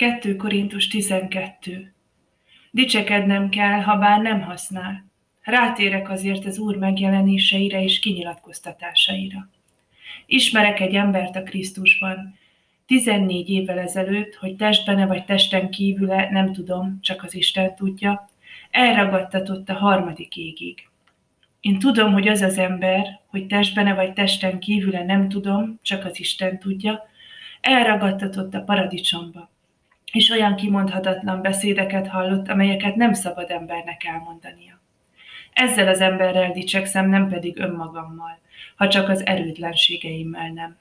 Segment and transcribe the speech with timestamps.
[0.00, 1.92] 2 Korintus 12.
[2.70, 5.04] Dicsekednem kell, ha bár nem használ.
[5.42, 9.48] Rátérek azért az Úr megjelenéseire és kinyilatkoztatásaira.
[10.26, 12.38] Ismerek egy embert a Krisztusban,
[12.86, 18.30] 14 évvel ezelőtt, hogy testbene vagy testen kívüle, nem tudom, csak az Isten tudja,
[18.70, 20.88] elragadtatott a harmadik égig.
[21.60, 26.20] Én tudom, hogy az az ember, hogy testbene vagy testen kívüle nem tudom, csak az
[26.20, 27.08] Isten tudja,
[27.60, 29.50] elragadtatott a paradicsomba,
[30.12, 34.80] és olyan kimondhatatlan beszédeket hallott, amelyeket nem szabad embernek elmondania.
[35.52, 38.38] Ezzel az emberrel dicsekszem, nem pedig önmagammal,
[38.76, 40.78] ha csak az erőtlenségeimmel nem.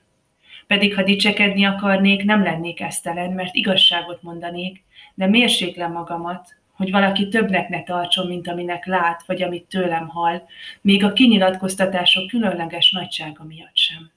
[0.68, 7.28] Pedig ha dicsekedni akarnék, nem lennék esztelen, mert igazságot mondanék, de mérséklem magamat, hogy valaki
[7.28, 10.42] többnek ne tartson, mint aminek lát, vagy amit tőlem hall,
[10.82, 14.12] még a kinyilatkoztatások különleges nagysága miatt sem.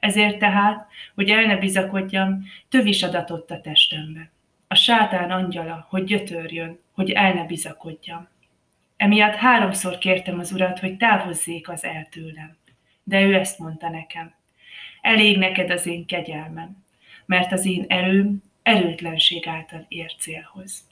[0.00, 4.30] Ezért tehát, hogy el ne bizakodjam, tövis adatott a testembe.
[4.68, 8.28] A sátán angyala, hogy gyötörjön, hogy el ne bizakodjam.
[8.96, 12.56] Emiatt háromszor kértem az urat, hogy távozzék az el tőlem.
[13.02, 14.34] De ő ezt mondta nekem.
[15.00, 16.84] Elég neked az én kegyelmem,
[17.26, 20.88] mert az én erőm erőtlenség által ér célhoz.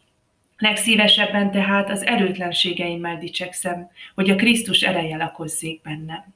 [0.57, 6.35] Legszívesebben tehát az erőtlenségeimmel dicsekszem, hogy a Krisztus ereje lakozzék bennem.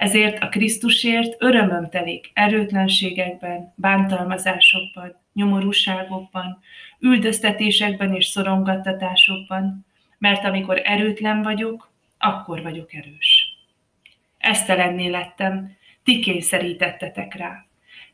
[0.00, 6.58] Ezért a Krisztusért örömöm telik erőtlenségekben, bántalmazásokban, nyomorúságokban,
[7.00, 9.86] üldöztetésekben és szorongattatásokban,
[10.18, 13.56] mert amikor erőtlen vagyok, akkor vagyok erős.
[14.38, 17.64] Esztelenné lettem, ti kényszerítettetek rá.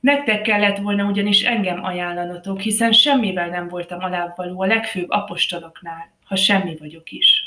[0.01, 6.37] Nektek kellett volna ugyanis engem ajánlanotok, hiszen semmivel nem voltam alábbvaló a legfőbb apostoloknál, ha
[6.37, 7.46] semmi vagyok is.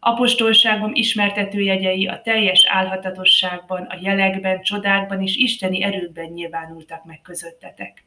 [0.00, 8.04] Apostolságom ismertetőjegyei a teljes álhatatosságban, a jelekben, csodákban és isteni erőkben nyilvánultak meg közöttetek.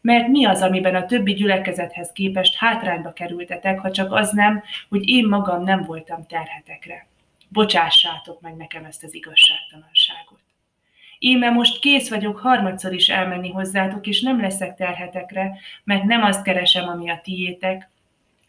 [0.00, 5.08] Mert mi az, amiben a többi gyülekezethez képest hátrányba kerültetek, ha csak az nem, hogy
[5.08, 7.06] én magam nem voltam terhetekre.
[7.48, 10.40] Bocsássátok meg nekem ezt az igazságtalanságot.
[11.18, 16.42] Íme most kész vagyok harmadszor is elmenni hozzátok, és nem leszek terhetekre, mert nem azt
[16.42, 17.90] keresem, ami a tiétek,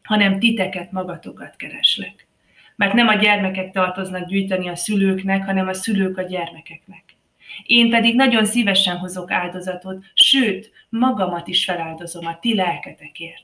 [0.04, 2.28] hanem titeket magatokat kereslek.
[2.76, 7.04] Mert nem a gyermekek tartoznak gyűjteni a szülőknek, hanem a szülők a gyermekeknek.
[7.66, 13.44] Én pedig nagyon szívesen hozok áldozatot, sőt, magamat is feláldozom a ti lelketekért.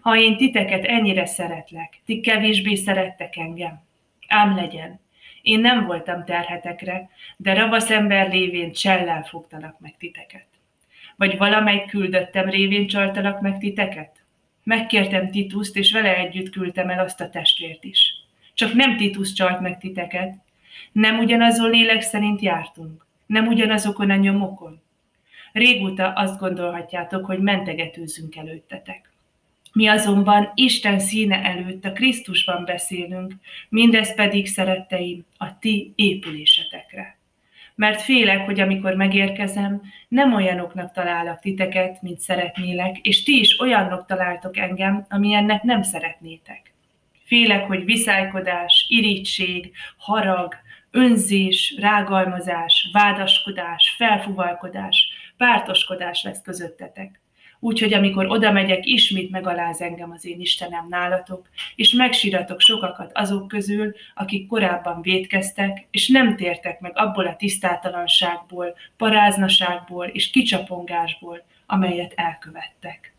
[0.00, 3.82] Ha én titeket ennyire szeretlek, ti kevésbé szerettek engem.
[4.28, 5.00] Ám legyen,
[5.42, 10.46] én nem voltam terhetekre, de ravasz ember lévén csellel fogtalak meg titeket.
[11.16, 14.24] Vagy valamely küldöttem révén csaltalak meg titeket?
[14.62, 18.23] Megkértem Tituszt, és vele együtt küldtem el azt a testvért is.
[18.54, 20.34] Csak nem Titus csalt meg titeket.
[20.92, 23.06] Nem ugyanazon lélek szerint jártunk.
[23.26, 24.82] Nem ugyanazokon a nyomokon.
[25.52, 29.12] Régóta azt gondolhatjátok, hogy mentegetőzünk előttetek.
[29.72, 33.32] Mi azonban Isten színe előtt a Krisztusban beszélünk,
[33.68, 37.16] mindez pedig, szeretteim, a ti épülésetekre.
[37.74, 44.06] Mert félek, hogy amikor megérkezem, nem olyanoknak találok titeket, mint szeretnélek, és ti is olyanok
[44.06, 46.63] találtok engem, amilyennek nem szeretnétek.
[47.24, 50.54] Félek, hogy viszálykodás, irítség, harag,
[50.90, 57.22] önzés, rágalmazás, vádaskodás, felfuvalkodás, pártoskodás lesz közöttetek
[57.64, 63.48] Úgyhogy amikor oda megyek, ismét megaláz engem az én Istenem nálatok, és megsíratok sokakat azok
[63.48, 72.12] közül, akik korábban védkeztek, és nem tértek meg abból a tisztátalanságból, paráznaságból és kicsapongásból, amelyet
[72.16, 73.13] elkövettek.